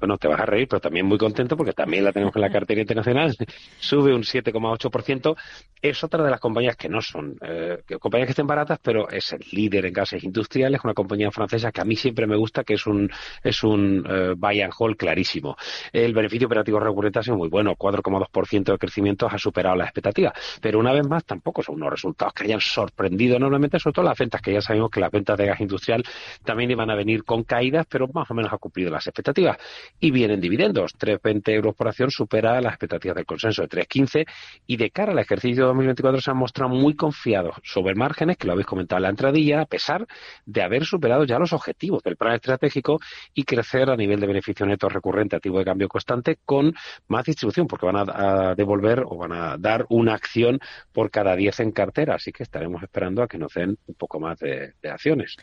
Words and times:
bueno, 0.00 0.18
te 0.18 0.26
vas 0.28 0.40
a 0.40 0.46
reír, 0.46 0.66
pero 0.68 0.80
también 0.80 1.06
muy 1.06 1.18
contento 1.18 1.56
porque 1.56 1.72
también 1.72 2.04
la 2.04 2.12
tenemos 2.12 2.34
en 2.34 2.42
la 2.42 2.50
cartera 2.52 2.80
internacional, 2.80 3.36
sube 3.78 4.14
un 4.14 4.22
7,8%. 4.22 5.36
Es 5.82 6.04
otra 6.04 6.22
de 6.22 6.30
las 6.30 6.40
compañías 6.40 6.76
que 6.76 6.90
no 6.90 7.00
son 7.00 7.36
eh, 7.40 7.78
compañías 7.98 8.26
que 8.26 8.32
estén 8.32 8.46
baratas, 8.46 8.78
pero 8.82 9.08
es 9.08 9.32
el 9.32 9.42
líder 9.52 9.86
en 9.86 9.94
gases 9.94 10.22
industriales, 10.22 10.82
una 10.84 10.92
compañía 10.92 11.30
francesa 11.30 11.72
que 11.72 11.80
a 11.80 11.84
mí 11.84 11.96
siempre 11.96 12.26
me 12.26 12.36
gusta, 12.36 12.64
que 12.64 12.74
es 12.74 12.86
un, 12.86 13.10
es 13.42 13.62
un 13.62 14.04
eh, 14.06 14.34
buy 14.36 14.60
and 14.60 14.74
hold 14.78 14.96
clarísimo. 14.96 15.56
El 15.90 16.12
beneficio 16.12 16.46
operativo 16.48 16.78
recurrente 16.80 17.20
ha 17.20 17.22
sido 17.22 17.38
muy 17.38 17.48
bueno, 17.48 17.76
4,2% 17.76 18.72
de 18.72 18.78
crecimiento 18.78 19.26
ha 19.26 19.38
superado 19.38 19.74
las 19.76 19.86
expectativas, 19.86 20.34
pero 20.60 20.78
una 20.78 20.92
vez 20.92 21.06
más 21.08 21.24
tampoco 21.24 21.62
son 21.62 21.76
unos 21.76 21.90
resultados 21.90 22.34
que 22.34 22.44
hayan 22.44 22.60
sorprendido 22.60 23.36
enormemente, 23.36 23.78
sobre 23.78 23.94
todo 23.94 24.04
las 24.04 24.18
ventas, 24.18 24.42
que 24.42 24.52
ya 24.52 24.60
sabemos 24.60 24.90
que 24.90 25.00
las 25.00 25.10
ventas 25.10 25.38
de 25.38 25.46
gas 25.46 25.60
industrial 25.60 26.04
también 26.44 26.70
iban 26.70 26.90
a 26.90 26.94
venir 26.94 27.24
con 27.24 27.44
caídas, 27.44 27.86
pero 27.88 28.06
más 28.12 28.30
o 28.30 28.34
menos 28.34 28.52
ha 28.52 28.58
cumplido 28.58 28.90
las 28.90 29.06
expectativas 29.06 29.56
y 29.98 30.10
vienen 30.10 30.42
dividendos. 30.42 30.94
3,20 30.98 31.52
euros 31.54 31.74
por 31.74 31.88
acción 31.88 32.10
supera 32.10 32.60
las 32.60 32.74
expectativas 32.74 33.16
del 33.16 33.24
consenso 33.24 33.62
de 33.62 33.68
3,15 33.68 34.26
y 34.66 34.76
de 34.76 34.90
cara 34.90 35.12
al 35.12 35.18
ejercicio 35.18 35.69
2024 35.70 36.20
se 36.20 36.30
han 36.30 36.36
mostrado 36.36 36.74
muy 36.74 36.94
confiados 36.94 37.56
sobre 37.62 37.94
márgenes, 37.94 38.36
que 38.36 38.46
lo 38.46 38.52
habéis 38.52 38.66
comentado 38.66 38.98
en 38.98 39.02
la 39.04 39.08
entradilla, 39.10 39.62
a 39.62 39.66
pesar 39.66 40.06
de 40.46 40.62
haber 40.62 40.84
superado 40.84 41.24
ya 41.24 41.38
los 41.38 41.52
objetivos 41.52 42.02
del 42.02 42.16
plan 42.16 42.34
estratégico 42.34 43.00
y 43.34 43.44
crecer 43.44 43.90
a 43.90 43.96
nivel 43.96 44.20
de 44.20 44.26
beneficio 44.26 44.66
neto 44.66 44.88
recurrente 44.88 45.36
activo 45.36 45.58
de 45.58 45.64
cambio 45.64 45.88
constante 45.88 46.38
con 46.44 46.74
más 47.08 47.24
distribución, 47.24 47.66
porque 47.66 47.86
van 47.86 47.96
a, 47.96 48.54
devolver 48.54 49.04
o 49.06 49.16
van 49.16 49.32
a 49.32 49.56
dar 49.56 49.86
una 49.88 50.14
acción 50.14 50.60
por 50.92 51.10
cada 51.10 51.36
10 51.36 51.60
en 51.60 51.72
cartera. 51.72 52.14
Así 52.14 52.32
que 52.32 52.42
estaremos 52.42 52.82
esperando 52.82 53.22
a 53.22 53.28
que 53.28 53.38
nos 53.38 53.54
den 53.54 53.78
un 53.86 53.94
poco 53.94 54.20
más 54.20 54.38
de 54.38 54.74
acciones. 54.90 55.36